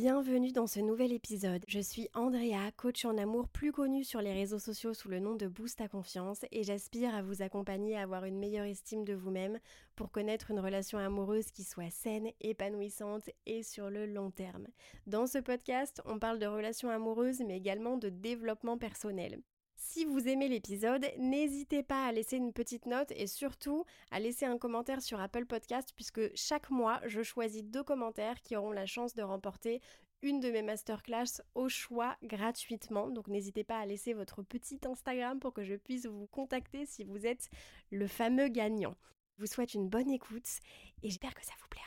[0.00, 1.64] bienvenue dans ce nouvel épisode.
[1.66, 5.34] Je suis Andrea, coach en amour plus connue sur les réseaux sociaux sous le nom
[5.34, 9.12] de Boost à confiance et j'aspire à vous accompagner à avoir une meilleure estime de
[9.12, 9.58] vous-même
[9.96, 14.68] pour connaître une relation amoureuse qui soit saine, épanouissante et sur le long terme.
[15.08, 19.40] Dans ce podcast, on parle de relations amoureuses mais également de développement personnel.
[19.80, 24.44] Si vous aimez l'épisode, n'hésitez pas à laisser une petite note et surtout à laisser
[24.44, 28.86] un commentaire sur Apple Podcast puisque chaque mois, je choisis deux commentaires qui auront la
[28.86, 29.80] chance de remporter
[30.22, 33.08] une de mes masterclass au choix gratuitement.
[33.08, 37.04] Donc n'hésitez pas à laisser votre petit Instagram pour que je puisse vous contacter si
[37.04, 37.48] vous êtes
[37.92, 38.96] le fameux gagnant.
[39.36, 40.58] Je vous souhaite une bonne écoute
[41.04, 41.84] et j'espère que ça vous plaira.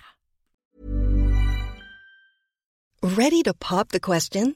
[3.04, 4.56] Ready to pop the question?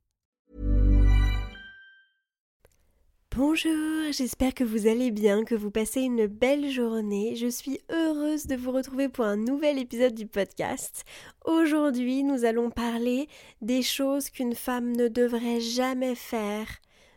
[3.43, 7.35] Bonjour, j'espère que vous allez bien, que vous passez une belle journée.
[7.35, 11.05] Je suis heureuse de vous retrouver pour un nouvel épisode du podcast.
[11.45, 13.27] Aujourd'hui, nous allons parler
[13.63, 16.67] des choses qu'une femme ne devrait jamais faire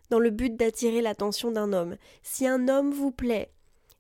[0.09, 1.99] dans le but d'attirer l'attention d'un homme.
[2.23, 3.51] Si un homme vous plaît,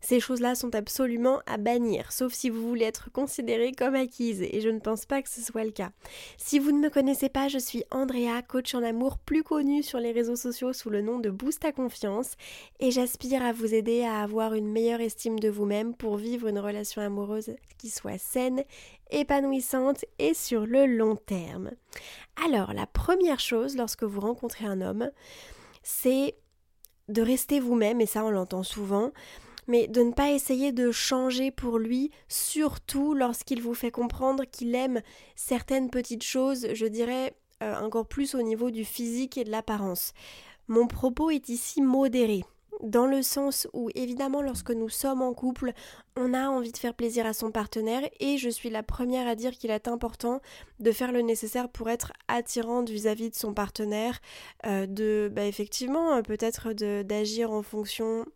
[0.04, 4.60] ces choses-là sont absolument à bannir, sauf si vous voulez être considérée comme acquise, et
[4.60, 5.92] je ne pense pas que ce soit le cas.
[6.36, 9.98] Si vous ne me connaissez pas, je suis Andrea, coach en amour plus connue sur
[9.98, 12.32] les réseaux sociaux sous le nom de Boost à confiance,
[12.80, 16.58] et j'aspire à vous aider à avoir une meilleure estime de vous-même pour vivre une
[16.58, 18.62] relation amoureuse qui soit saine,
[19.10, 21.70] épanouissante et sur le long terme.
[22.44, 25.10] Alors, la première chose lorsque vous rencontrez un homme,
[25.82, 26.36] c'est
[27.08, 29.12] de rester vous-même, et ça on l'entend souvent,
[29.66, 34.74] mais de ne pas essayer de changer pour lui, surtout lorsqu'il vous fait comprendre qu'il
[34.74, 35.00] aime
[35.36, 40.12] certaines petites choses, je dirais euh, encore plus au niveau du physique et de l'apparence.
[40.68, 42.42] Mon propos est ici modéré
[42.82, 45.72] dans le sens où évidemment lorsque nous sommes en couple,
[46.16, 49.34] on a envie de faire plaisir à son partenaire et je suis la première à
[49.34, 50.40] dire qu'il est important
[50.80, 54.20] de faire le nécessaire pour être attirante vis-à-vis de son partenaire,
[54.66, 58.26] euh, de bah, effectivement peut-être d'agir en fonction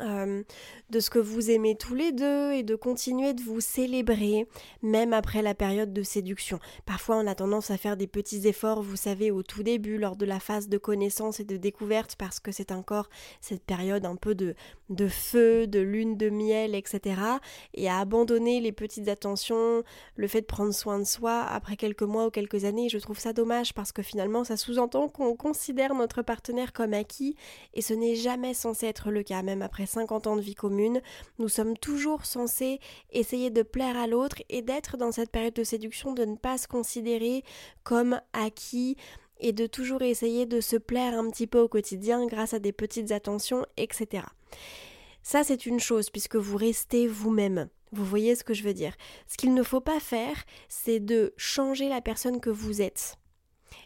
[0.00, 0.42] euh,
[0.90, 4.46] de ce que vous aimez tous les deux et de continuer de vous célébrer
[4.82, 6.58] même après la période de séduction.
[6.86, 10.16] Parfois on a tendance à faire des petits efforts, vous savez, au tout début, lors
[10.16, 13.08] de la phase de connaissance et de découverte, parce que c'est encore
[13.40, 14.54] cette période un peu de,
[14.88, 17.20] de feu, de lune de miel, etc.
[17.74, 19.82] Et à abandonner les petites attentions,
[20.16, 23.18] le fait de prendre soin de soi après quelques mois ou quelques années, je trouve
[23.18, 27.36] ça dommage parce que finalement ça sous-entend qu'on considère notre partenaire comme acquis
[27.74, 31.00] et ce n'est jamais censé être le cas, même après 50 ans de vie commune,
[31.38, 32.80] nous sommes toujours censés
[33.10, 36.58] essayer de plaire à l'autre et d'être dans cette période de séduction, de ne pas
[36.58, 37.44] se considérer
[37.82, 38.96] comme acquis
[39.40, 42.72] et de toujours essayer de se plaire un petit peu au quotidien grâce à des
[42.72, 44.24] petites attentions, etc.
[45.22, 47.68] Ça, c'est une chose puisque vous restez vous-même.
[47.92, 48.94] Vous voyez ce que je veux dire.
[49.26, 53.16] Ce qu'il ne faut pas faire, c'est de changer la personne que vous êtes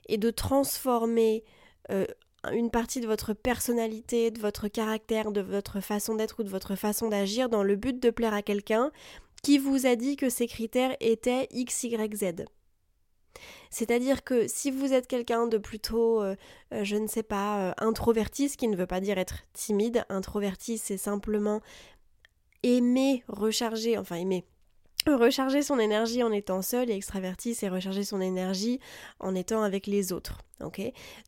[0.08, 1.44] et de transformer
[1.90, 2.06] euh,
[2.52, 6.74] une partie de votre personnalité, de votre caractère, de votre façon d'être ou de votre
[6.76, 8.90] façon d'agir dans le but de plaire à quelqu'un
[9.42, 12.44] qui vous a dit que ces critères étaient X, Y, Z.
[13.70, 16.36] C'est-à-dire que si vous êtes quelqu'un de plutôt, euh,
[16.72, 20.04] euh, je ne sais pas, euh, introverti, ce qui ne veut pas dire être timide,
[20.08, 21.60] introverti c'est simplement
[22.62, 24.44] aimer recharger, enfin aimer,
[25.12, 28.80] recharger son énergie en étant seul et extraverti, c'est recharger son énergie
[29.20, 30.38] en étant avec les autres.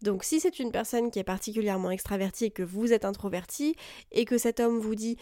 [0.02, 3.76] Donc si c'est une personne qui est particulièrement extravertie et que vous êtes introverti
[4.12, 5.17] et que cet homme vous dit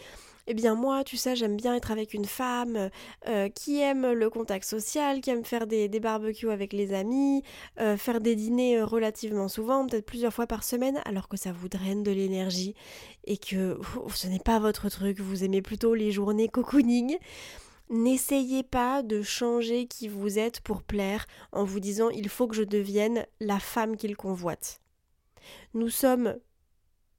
[0.47, 2.91] eh bien moi, tu sais, j'aime bien être avec une femme
[3.27, 7.41] euh, qui aime le contact social, qui aime faire des, barbecues avec les amis,
[7.79, 11.51] euh, faire des dîners euh, relativement souvent, peut-être plusieurs fois par semaine, alors que ça
[11.51, 12.75] vous draine de l'énergie
[13.23, 13.79] et que
[14.13, 17.17] ce n'est pas votre truc, vous aimez plutôt les journées cocooning.
[17.89, 22.55] N'essayez pas de changer qui vous êtes pour plaire en vous disant il faut que
[22.55, 24.79] je devienne la femme qu'il convoite.
[25.73, 26.35] Nous sommes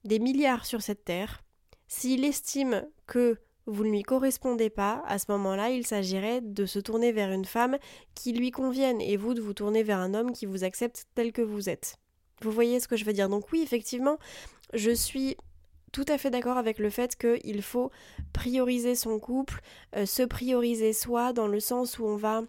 [0.04, 1.42] des milliards sur cette terre.
[1.86, 6.78] S'il estime que vous ne lui correspondez pas, à ce moment-là, il s'agirait de se
[6.78, 7.78] tourner vers une femme
[8.14, 11.32] qui lui convienne et vous de vous tourner vers un homme qui vous accepte tel
[11.32, 11.96] que vous êtes.
[12.42, 13.28] Vous voyez ce que je veux dire?
[13.28, 14.18] Donc oui, effectivement,
[14.72, 15.36] je suis
[15.96, 17.90] tout à fait d'accord avec le fait qu'il faut
[18.34, 19.62] prioriser son couple,
[19.96, 22.42] euh, se prioriser soi, dans le sens où on va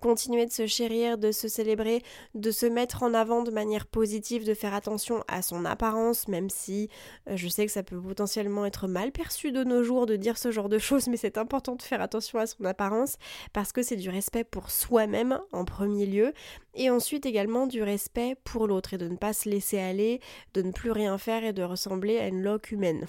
[0.00, 2.02] continuer de se chérir, de se célébrer,
[2.34, 6.50] de se mettre en avant de manière positive, de faire attention à son apparence, même
[6.50, 6.88] si
[7.28, 10.38] euh, je sais que ça peut potentiellement être mal perçu de nos jours de dire
[10.38, 13.16] ce genre de choses, mais c'est important de faire attention à son apparence
[13.52, 16.32] parce que c'est du respect pour soi-même en premier lieu,
[16.74, 20.20] et ensuite également du respect pour l'autre et de ne pas se laisser aller,
[20.54, 23.06] de ne plus rien faire et de ressembler à une loque humaine.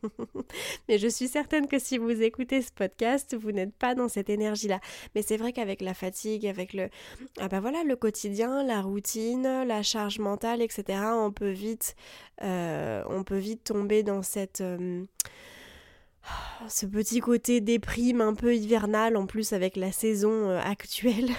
[0.88, 4.30] mais je suis certaine que si vous écoutez ce podcast, vous n'êtes pas dans cette
[4.30, 4.80] énergie-là.
[5.14, 6.90] Mais c'est vrai qu'avec la fatigue, avec le,
[7.40, 11.96] ah bah voilà, le quotidien, la routine, la charge mentale, etc., on peut vite,
[12.42, 15.04] euh, on peut vite tomber dans cette euh,
[16.68, 21.30] ce petit côté déprime un peu hivernal en plus avec la saison euh, actuelle.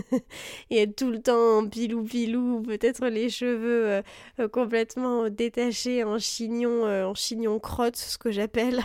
[0.70, 4.02] Et être tout le temps en pilou pilou peut-être les cheveux euh,
[4.40, 8.80] euh, complètement détachés en chignon en chignon crotte ce que j'appelle.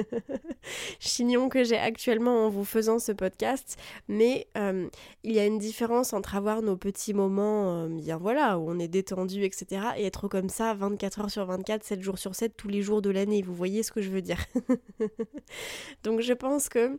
[1.00, 3.76] Chignon que j'ai actuellement en vous faisant ce podcast.
[4.08, 8.78] Mais il y a une différence entre avoir nos petits moments bien voilà où on
[8.78, 12.56] est détendu etc et être comme ça 24 heures sur 24 7 jours sur 7
[12.56, 13.42] tous les jours de l'année.
[13.42, 14.38] Vous voyez ce que je veux dire?
[16.02, 16.98] Donc je pense que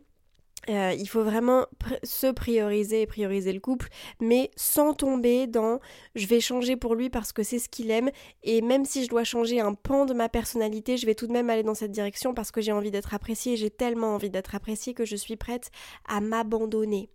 [0.70, 1.66] euh, il faut vraiment
[2.02, 3.88] se prioriser et prioriser le couple,
[4.20, 5.80] mais sans tomber dans
[6.14, 8.10] je vais changer pour lui parce que c'est ce qu'il aime,
[8.42, 11.32] et même si je dois changer un pan de ma personnalité, je vais tout de
[11.32, 14.54] même aller dans cette direction parce que j'ai envie d'être appréciée, j'ai tellement envie d'être
[14.54, 15.70] appréciée que je suis prête
[16.08, 17.10] à m'abandonner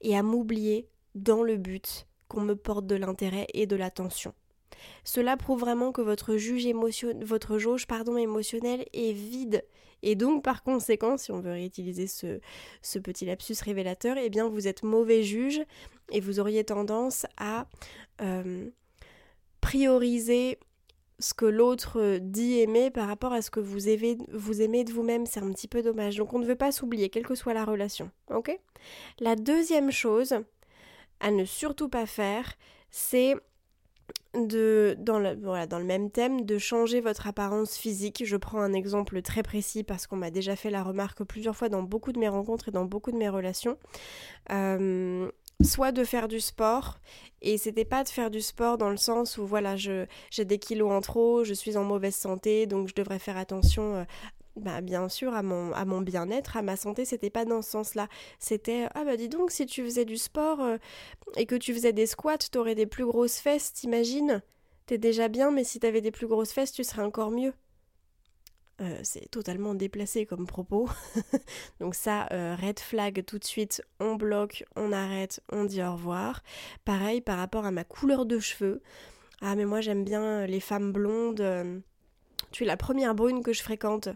[0.00, 4.34] et à m'oublier dans le but qu'on me porte de l'intérêt et de l'attention.
[5.04, 7.12] Cela prouve vraiment que votre, juge émotion...
[7.22, 9.64] votre jauge pardon, émotionnelle est vide.
[10.02, 12.40] Et donc, par conséquent, si on veut réutiliser ce,
[12.82, 15.60] ce petit lapsus révélateur, eh bien, vous êtes mauvais juge
[16.12, 17.66] et vous auriez tendance à
[18.20, 18.68] euh,
[19.60, 20.58] prioriser
[21.18, 24.92] ce que l'autre dit aimer par rapport à ce que vous aimez, vous aimez de
[24.92, 26.16] vous-même, c'est un petit peu dommage.
[26.16, 28.10] Donc on ne veut pas s'oublier, quelle que soit la relation.
[29.18, 30.34] La deuxième chose
[31.20, 32.54] à ne surtout pas faire,
[32.90, 33.34] c'est
[34.34, 38.22] de, dans, le, voilà, dans le même thème, de changer votre apparence physique.
[38.24, 41.68] Je prends un exemple très précis parce qu'on m'a déjà fait la remarque plusieurs fois
[41.68, 43.78] dans beaucoup de mes rencontres et dans beaucoup de mes relations.
[44.50, 45.30] Euh,
[45.62, 46.98] soit de faire du sport,
[47.42, 50.06] et c'était pas de faire du sport dans le sens où voilà, j'ai
[50.44, 54.04] des kilos en trop, je suis en mauvaise santé, donc je devrais faire attention euh,
[54.58, 58.08] bah, bien sûr à mon, bien-être, à ma santé, c'était pas dans ce sens-là.
[58.38, 60.76] C'était ah bah dis donc si tu faisais du sport euh,
[61.36, 64.42] et que tu faisais des squats, t'aurais des plus grosses fesses, t'imagines?
[64.86, 67.52] T'es déjà bien, mais si t'avais des plus grosses fesses, tu serais encore mieux.
[68.80, 70.88] Euh, c'est totalement déplacé comme propos.
[71.80, 75.92] Donc ça, euh, red flag tout de suite, on bloque, on arrête, on dit au
[75.92, 76.42] revoir.
[76.84, 78.82] Pareil par rapport à ma couleur de cheveux.
[79.40, 81.82] Ah mais moi j'aime bien les femmes blondes.
[82.50, 84.08] Tu es la première brune que je fréquente.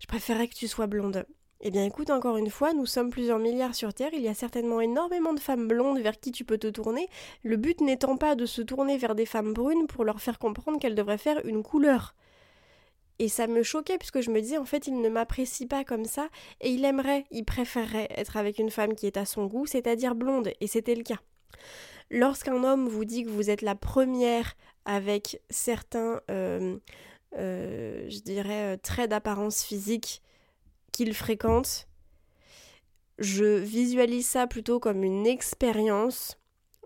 [0.00, 1.26] Je préférerais que tu sois blonde.
[1.62, 4.34] Eh bien écoute, encore une fois, nous sommes plusieurs milliards sur Terre, il y a
[4.34, 7.08] certainement énormément de femmes blondes vers qui tu peux te tourner,
[7.42, 10.78] le but n'étant pas de se tourner vers des femmes brunes pour leur faire comprendre
[10.78, 12.14] qu'elles devraient faire une couleur.
[13.18, 16.04] Et ça me choquait puisque je me disais en fait il ne m'apprécie pas comme
[16.04, 16.28] ça
[16.60, 20.14] et il aimerait, il préférerait être avec une femme qui est à son goût, c'est-à-dire
[20.14, 21.20] blonde, et c'était le cas.
[22.10, 26.76] Lorsqu'un homme vous dit que vous êtes la première avec certains euh,
[27.36, 30.22] je dirais, euh, traits d'apparence physique
[30.92, 31.88] qu'il fréquente.
[33.18, 36.38] Je visualise ça plutôt comme une expérience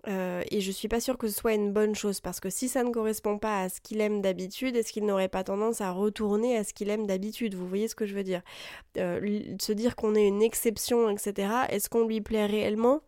[0.07, 2.67] euh, et je suis pas sûre que ce soit une bonne chose parce que si
[2.67, 5.91] ça ne correspond pas à ce qu'il aime d'habitude, est-ce qu'il n'aurait pas tendance à
[5.91, 7.53] retourner à ce qu'il aime d'habitude?
[7.53, 8.41] Vous voyez ce que je veux dire?
[8.95, 11.53] Se dire qu'on est une exception, etc.
[11.69, 13.01] Est-ce qu'on lui plaît réellement?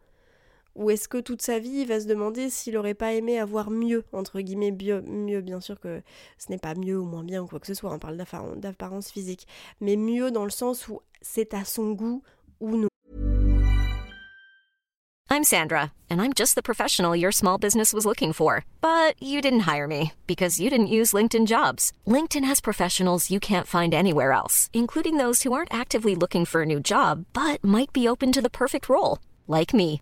[0.75, 3.69] Ou est-ce que toute sa vie, il va se demander s'il aurait pas aimé avoir
[3.69, 6.01] mieux, entre guillemets, mieux, bien sûr que
[6.37, 8.17] ce n'est pas mieux ou moins bien ou quoi que ce soit, on parle
[8.57, 9.47] d'apparence physique,
[9.81, 12.23] mais mieux dans le sens où c'est à son goût
[12.59, 12.87] ou non.
[15.29, 18.65] I'm Sandra, and I'm just the professional your small business was looking for.
[18.81, 21.91] But you didn't hire me because you didn't use LinkedIn jobs.
[22.05, 26.61] LinkedIn has professionals you can't find anywhere else, including those who aren't actively looking for
[26.61, 30.01] a new job but might be open to the perfect role, like me.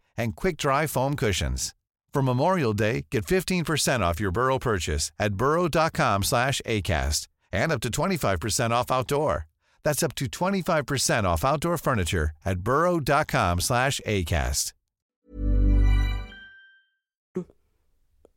[0.17, 1.73] and quick-dry foam cushions.
[2.13, 7.79] For Memorial Day, get 15% off your Burrow purchase at burrow.com slash ACAST and up
[7.81, 9.47] to 25% off outdoor.
[9.83, 14.73] That's up to 25% off outdoor furniture at burrow.com slash ACAST.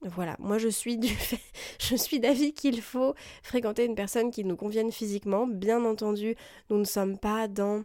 [0.06, 1.40] Voilà, moi je suis du fait,
[1.80, 5.46] je suis d'avis qu'il faut fréquenter une personne qui nous convienne physiquement.
[5.46, 6.36] Bien entendu,
[6.68, 7.84] nous ne sommes pas dans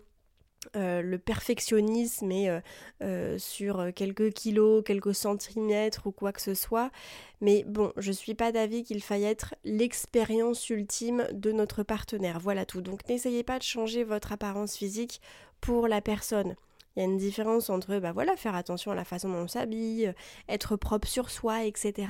[0.75, 2.59] euh, le perfectionnisme et euh,
[3.01, 6.91] euh, sur quelques kilos, quelques centimètres ou quoi que ce soit.
[7.39, 12.39] Mais bon, je suis pas d'avis qu'il faille être l'expérience ultime de notre partenaire.
[12.39, 12.81] Voilà tout.
[12.81, 15.21] Donc n'essayez pas de changer votre apparence physique
[15.61, 16.55] pour la personne.
[16.99, 19.47] Il y a une différence entre bah voilà, faire attention à la façon dont on
[19.47, 20.13] s'habille, euh,
[20.49, 22.09] être propre sur soi, etc.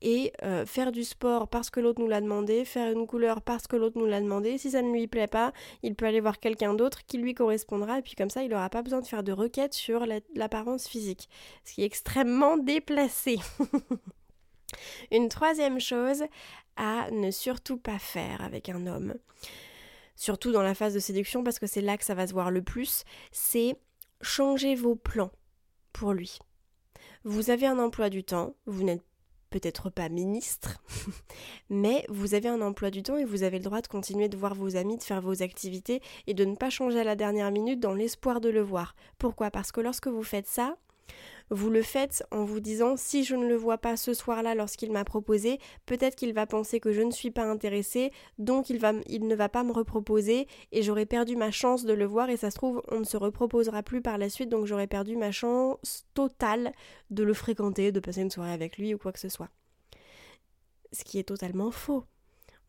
[0.00, 3.66] Et euh, faire du sport parce que l'autre nous l'a demandé, faire une couleur parce
[3.66, 4.56] que l'autre nous l'a demandé.
[4.56, 5.52] Si ça ne lui plaît pas,
[5.82, 8.70] il peut aller voir quelqu'un d'autre qui lui correspondra et puis comme ça, il n'aura
[8.70, 11.28] pas besoin de faire de requêtes sur l'apparence physique.
[11.66, 13.36] Ce qui est extrêmement déplacé.
[15.12, 16.24] une troisième chose
[16.76, 19.12] à ne surtout pas faire avec un homme
[20.16, 22.50] surtout dans la phase de séduction parce que c'est là que ça va se voir
[22.50, 23.76] le plus, c'est
[24.20, 25.32] changez vos plans
[25.92, 26.38] pour lui.
[27.24, 29.02] Vous avez un emploi du temps, vous n'êtes
[29.50, 30.82] peut-être pas ministre,
[31.70, 34.36] mais vous avez un emploi du temps et vous avez le droit de continuer de
[34.36, 37.52] voir vos amis, de faire vos activités et de ne pas changer à la dernière
[37.52, 38.96] minute dans l'espoir de le voir.
[39.18, 39.50] Pourquoi?
[39.50, 40.76] Parce que lorsque vous faites ça,
[41.50, 44.92] vous le faites en vous disant si je ne le vois pas ce soir-là lorsqu'il
[44.92, 49.34] m'a proposé, peut-être qu'il va penser que je ne suis pas intéressée, donc il, ne
[49.34, 52.56] va pas me reproposer et j'aurai perdu ma chance de le voir et ça se
[52.56, 56.72] trouve on ne se reproposera plus par la suite donc j'aurai perdu ma chance totale
[57.10, 59.50] de le fréquenter, de passer une soirée avec lui ou quoi que ce soit.
[60.92, 62.04] Ce qui est totalement faux.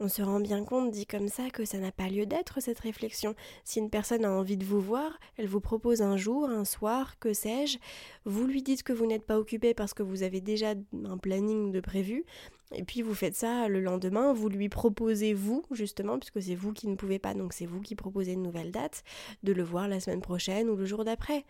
[0.01, 2.79] On se rend bien compte, dit comme ça, que ça n'a pas lieu d'être, cette
[2.79, 3.33] réflexion.
[3.63, 7.17] Si une personne a envie de vous voir, elle vous propose un jour, un soir,
[7.19, 7.77] que sais-je,
[8.25, 10.73] vous lui dites que vous n'êtes pas occupé parce que vous avez déjà
[11.05, 12.25] un planning de prévu,
[12.73, 16.73] et puis vous faites ça le lendemain, vous lui proposez, vous, justement, puisque c'est vous
[16.73, 19.03] qui ne pouvez pas, donc c'est vous qui proposez une nouvelle date,
[19.43, 21.45] de le voir la semaine prochaine ou le jour d'après.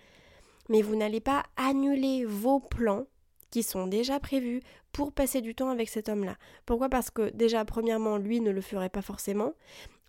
[0.70, 3.08] Mais vous n'allez pas annuler vos plans
[3.56, 4.60] qui sont déjà prévus
[4.92, 6.36] pour passer du temps avec cet homme-là.
[6.66, 6.90] Pourquoi?
[6.90, 9.54] Parce que déjà, premièrement, lui ne le ferait pas forcément.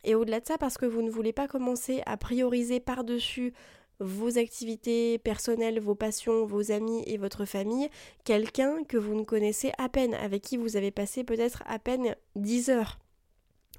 [0.03, 3.53] Et au-delà de ça, parce que vous ne voulez pas commencer à prioriser par-dessus
[4.01, 7.89] vos activités personnelles, vos passions, vos amis et votre famille,
[8.25, 12.17] quelqu'un que vous ne connaissez à peine, avec qui vous avez passé peut-être à peine
[12.35, 12.99] 10 heures.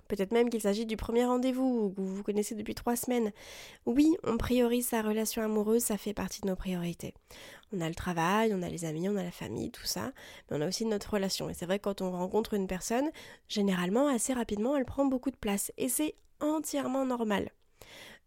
[0.08, 3.32] Peut-être même qu'il s'agit du premier rendez-vous que vous connaissez depuis trois semaines.
[3.86, 7.14] Oui, on priorise sa relation amoureuse, ça fait partie de nos priorités.
[7.74, 10.12] On a le travail, on a les amis, on a la famille, tout ça,
[10.50, 11.50] mais on a aussi notre relation.
[11.50, 13.10] Et c'est vrai que quand on rencontre une personne,
[13.50, 15.72] généralement, assez rapidement, elle prend beaucoup de place.
[15.78, 17.52] Et c'est entièrement normal.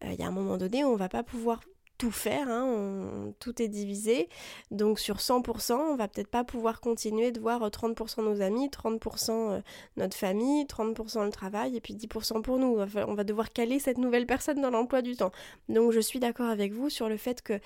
[0.05, 1.61] Euh, il y a un moment donné où on va pas pouvoir
[2.01, 4.31] tout faire, hein, tout est divisé.
[4.71, 9.31] Donc sur 100%, on va peut-être pas pouvoir continuer de voir 30% nos amis, 30%
[9.31, 9.61] euh,
[9.99, 12.79] notre famille, 30% le travail et puis 10% pour nous.
[12.79, 15.31] on va devoir caler cette nouvelle personne dans l'emploi du temps.
[15.69, 17.61] Donc je suis d'accord avec vous sur le fait que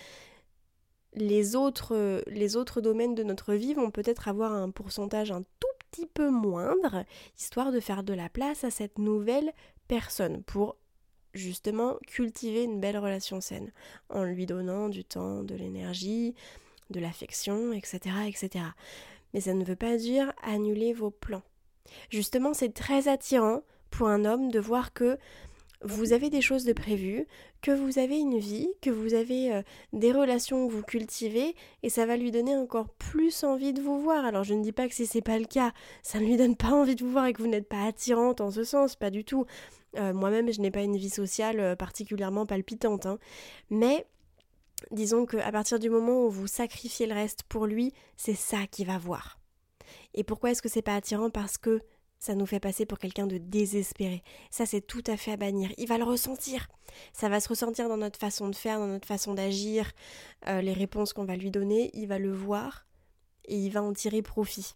[1.12, 5.68] les autres, les autres domaines de notre vie vont peut-être avoir un pourcentage un tout
[5.92, 7.04] petit peu moindre,
[7.38, 9.52] histoire de faire de la place à cette nouvelle
[9.86, 10.76] personne pour
[11.34, 13.72] justement cultiver une belle relation saine,
[14.08, 16.34] en lui donnant du temps, de l'énergie,
[16.90, 18.64] de l'affection, etc., etc.
[19.32, 21.42] Mais ça ne veut pas dire annuler vos plans.
[22.10, 25.18] Justement, c'est très attirant pour un homme de voir que
[25.84, 27.26] vous avez des choses de prévues,
[27.60, 29.62] que vous avez une vie, que vous avez euh,
[29.92, 34.00] des relations que vous cultivez, et ça va lui donner encore plus envie de vous
[34.00, 34.24] voir.
[34.24, 35.72] Alors je ne dis pas que si c'est pas le cas,
[36.02, 38.40] ça ne lui donne pas envie de vous voir et que vous n'êtes pas attirante
[38.40, 39.44] en ce sens, pas du tout.
[39.96, 43.06] Euh, moi-même, je n'ai pas une vie sociale euh, particulièrement palpitante.
[43.06, 43.18] Hein.
[43.70, 44.06] Mais
[44.90, 48.86] disons qu'à partir du moment où vous sacrifiez le reste pour lui, c'est ça qu'il
[48.86, 49.38] va voir.
[50.14, 51.30] Et pourquoi est-ce que c'est pas attirant?
[51.30, 51.80] Parce que
[52.18, 54.22] ça nous fait passer pour quelqu'un de désespéré.
[54.50, 55.70] Ça, c'est tout à fait à bannir.
[55.76, 56.68] Il va le ressentir.
[57.12, 59.92] Ça va se ressentir dans notre façon de faire, dans notre façon d'agir,
[60.48, 61.90] euh, les réponses qu'on va lui donner.
[61.92, 62.86] Il va le voir
[63.46, 64.72] et il va en tirer profit.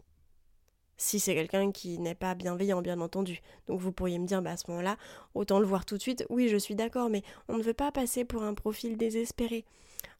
[0.98, 3.40] Si c'est quelqu'un qui n'est pas bienveillant, bien entendu.
[3.68, 4.96] Donc vous pourriez me dire, bah à ce moment-là,
[5.34, 6.26] autant le voir tout de suite.
[6.28, 9.64] Oui, je suis d'accord, mais on ne veut pas passer pour un profil désespéré.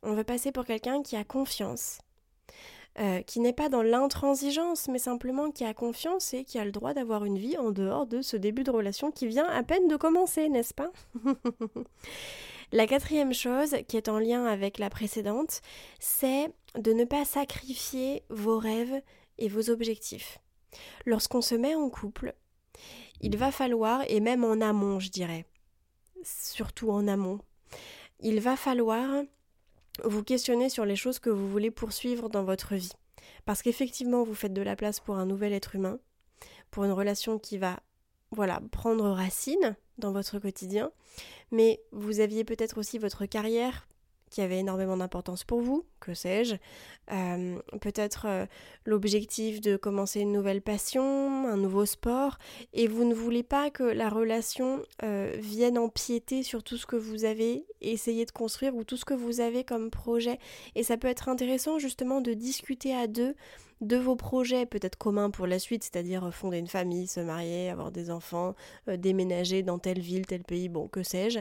[0.04, 1.98] On veut passer pour quelqu'un qui a confiance,
[3.00, 6.70] euh, qui n'est pas dans l'intransigeance, mais simplement qui a confiance et qui a le
[6.70, 9.88] droit d'avoir une vie en dehors de ce début de relation qui vient à peine
[9.88, 10.92] de commencer, n'est-ce pas?
[12.72, 15.62] La quatrième chose qui est en lien avec la précédente,
[15.98, 19.00] c'est de ne pas sacrifier vos rêves
[19.38, 20.38] et vos objectifs.
[21.06, 22.34] Lorsqu'on se met en couple,
[23.20, 25.44] il va falloir, et même en amont je dirais,
[26.22, 27.40] surtout en amont,
[28.20, 29.22] il va falloir
[30.04, 32.92] vous questionnez sur les choses que vous voulez poursuivre dans votre vie.
[33.44, 35.98] Parce qu'effectivement, vous faites de la place pour un nouvel être humain,
[36.70, 37.80] pour une relation qui va
[38.30, 40.92] voilà, prendre racine dans votre quotidien,
[41.50, 43.88] mais vous aviez peut-être aussi votre carrière
[44.30, 46.56] qui avait énormément d'importance pour vous, que sais-je,
[47.10, 48.46] euh, peut-être euh,
[48.84, 52.38] l'objectif de commencer une nouvelle passion, un nouveau sport,
[52.74, 56.96] et vous ne voulez pas que la relation euh, vienne empiéter sur tout ce que
[56.96, 60.38] vous avez essayé de construire ou tout ce que vous avez comme projet.
[60.74, 63.34] Et ça peut être intéressant justement de discuter à deux
[63.80, 67.92] de vos projets peut-être communs pour la suite, c'est-à-dire fonder une famille, se marier, avoir
[67.92, 68.56] des enfants,
[68.88, 71.38] déménager dans telle ville, tel pays, bon, que sais-je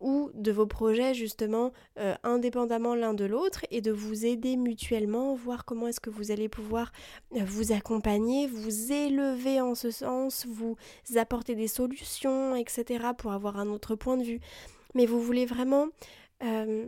[0.00, 5.34] ou de vos projets justement euh, indépendamment l'un de l'autre et de vous aider mutuellement,
[5.34, 6.92] voir comment est-ce que vous allez pouvoir
[7.34, 10.76] euh, vous accompagner, vous élever en ce sens, vous
[11.16, 13.06] apporter des solutions, etc.
[13.16, 14.40] pour avoir un autre point de vue.
[14.94, 15.88] Mais vous voulez vraiment
[16.42, 16.86] euh,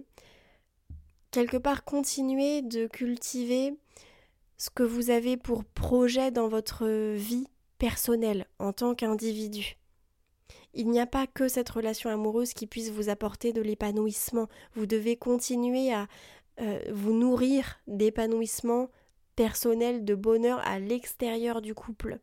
[1.30, 3.74] quelque part continuer de cultiver
[4.56, 7.46] ce que vous avez pour projet dans votre vie
[7.78, 9.77] personnelle en tant qu'individu.
[10.74, 14.48] Il n'y a pas que cette relation amoureuse qui puisse vous apporter de l'épanouissement.
[14.74, 16.06] Vous devez continuer à
[16.60, 18.90] euh, vous nourrir d'épanouissement
[19.36, 22.18] personnel, de bonheur à l'extérieur du couple.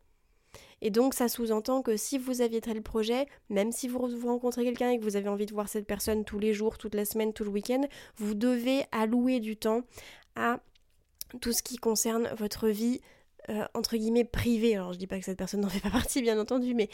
[0.81, 4.63] Et donc ça sous-entend que si vous aviez tel projet, même si vous, vous rencontrez
[4.63, 7.05] quelqu'un et que vous avez envie de voir cette personne tous les jours, toute la
[7.05, 7.81] semaine, tout le week-end,
[8.17, 9.81] vous devez allouer du temps
[10.35, 10.59] à
[11.41, 13.01] tout ce qui concerne votre vie
[13.49, 14.75] euh, entre guillemets privé.
[14.75, 16.89] Alors je dis pas que cette personne n'en fait pas partie bien entendu, mais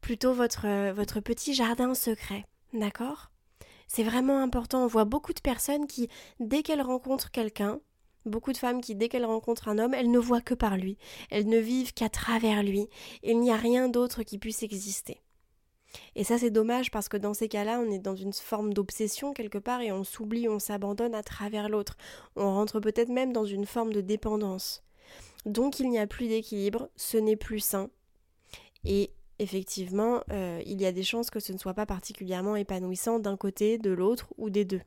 [0.00, 2.44] plutôt votre, euh, votre petit jardin secret.
[2.72, 3.30] D'accord?
[3.86, 4.84] C'est vraiment important.
[4.84, 6.08] On voit beaucoup de personnes qui,
[6.40, 7.80] dès qu'elles rencontrent quelqu'un,
[8.26, 10.96] beaucoup de femmes qui, dès qu'elles rencontrent un homme, elles ne voient que par lui.
[11.30, 12.88] Elles ne vivent qu'à travers lui.
[13.22, 15.20] Il n'y a rien d'autre qui puisse exister.
[16.16, 19.32] Et ça c'est dommage parce que dans ces cas-là, on est dans une forme d'obsession
[19.32, 21.96] quelque part et on s'oublie, on s'abandonne à travers l'autre.
[22.36, 24.82] On rentre peut-être même dans une forme de dépendance.
[25.46, 27.90] Donc il n'y a plus d'équilibre, ce n'est plus sain.
[28.84, 33.18] Et effectivement, euh, il y a des chances que ce ne soit pas particulièrement épanouissant
[33.18, 34.80] d'un côté, de l'autre ou des deux.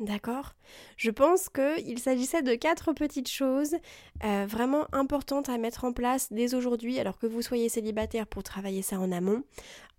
[0.00, 0.54] D'accord?
[0.96, 3.76] Je pense qu'il s'agissait de quatre petites choses
[4.24, 8.42] euh, vraiment importantes à mettre en place dès aujourd'hui, alors que vous soyez célibataire pour
[8.42, 9.44] travailler ça en amont,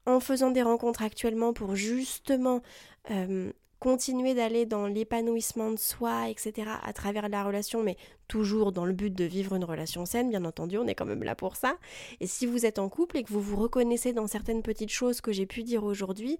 [0.06, 2.62] en faisant des rencontres actuellement pour justement
[3.10, 8.86] euh, continuer d'aller dans l'épanouissement de soi, etc., à travers la relation, mais toujours dans
[8.86, 11.56] le but de vivre une relation saine, bien entendu, on est quand même là pour
[11.56, 11.78] ça.
[12.20, 15.22] Et si vous êtes en couple et que vous vous reconnaissez dans certaines petites choses
[15.22, 16.40] que j'ai pu dire aujourd'hui,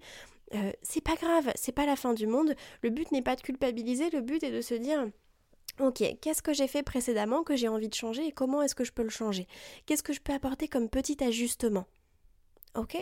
[0.54, 2.54] euh, c'est pas grave, c'est pas la fin du monde.
[2.82, 5.06] Le but n'est pas de culpabiliser, le but est de se dire.
[5.78, 8.84] Ok, qu'est-ce que j'ai fait précédemment que j'ai envie de changer et comment est-ce que
[8.84, 9.46] je peux le changer?
[9.84, 11.86] Qu'est-ce que je peux apporter comme petit ajustement?
[12.74, 12.96] Ok?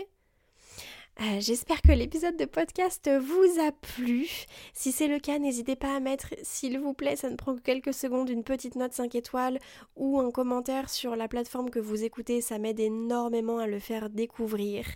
[1.20, 4.26] Euh, j'espère que l'épisode de podcast vous a plu.
[4.72, 7.60] Si c'est le cas, n'hésitez pas à mettre, s'il vous plaît, ça ne prend que
[7.60, 9.60] quelques secondes, une petite note 5 étoiles
[9.94, 12.40] ou un commentaire sur la plateforme que vous écoutez.
[12.40, 14.86] Ça m'aide énormément à le faire découvrir.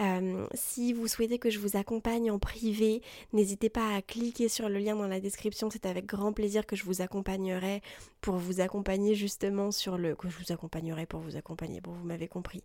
[0.00, 3.02] Euh, si vous souhaitez que je vous accompagne en privé,
[3.34, 5.68] n'hésitez pas à cliquer sur le lien dans la description.
[5.70, 7.82] C'est avec grand plaisir que je vous accompagnerai
[8.20, 10.14] pour vous accompagner justement sur le...
[10.14, 11.80] que je vous accompagnerai pour vous accompagner.
[11.80, 12.62] Bon, vous m'avez compris.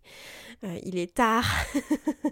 [0.64, 1.46] Euh, il est tard.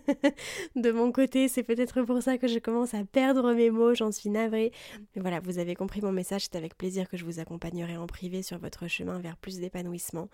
[0.76, 1.48] de mon côté.
[1.48, 4.72] C'est peut-être pour ça que je commence à perdre mes mots, j'en suis navrée.
[5.14, 8.06] Mais voilà, vous avez compris mon message, c'est avec plaisir que je vous accompagnerai en
[8.06, 10.28] privé sur votre chemin vers plus d'épanouissement.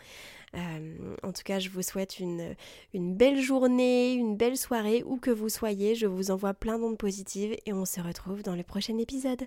[0.54, 2.54] Euh, en tout cas, je vous souhaite une,
[2.94, 5.94] une belle journée, une belle soirée, où que vous soyez.
[5.94, 9.46] Je vous envoie plein d'ondes positives et on se retrouve dans le prochain épisode.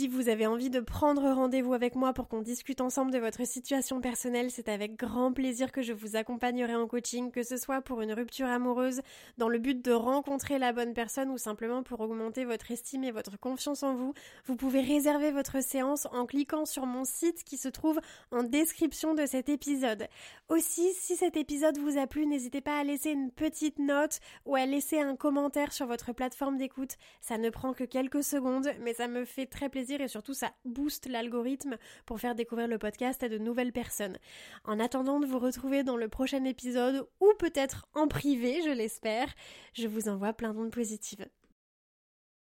[0.00, 3.46] Si vous avez envie de prendre rendez-vous avec moi pour qu'on discute ensemble de votre
[3.46, 7.82] situation personnelle, c'est avec grand plaisir que je vous accompagnerai en coaching, que ce soit
[7.82, 9.02] pour une rupture amoureuse,
[9.36, 13.10] dans le but de rencontrer la bonne personne ou simplement pour augmenter votre estime et
[13.10, 14.14] votre confiance en vous.
[14.46, 19.12] Vous pouvez réserver votre séance en cliquant sur mon site qui se trouve en description
[19.12, 20.08] de cet épisode.
[20.48, 24.56] Aussi, si cet épisode vous a plu, n'hésitez pas à laisser une petite note ou
[24.56, 26.96] à laisser un commentaire sur votre plateforme d'écoute.
[27.20, 31.06] Ça ne prend que quelques secondes, mais ça me fait très et surtout ça booste
[31.06, 31.76] l'algorithme
[32.06, 34.18] pour faire découvrir le podcast à de nouvelles personnes.
[34.64, 39.34] En attendant de vous retrouver dans le prochain épisode ou peut-être en privé, je l'espère,
[39.74, 41.26] je vous envoie plein d'ondes positives.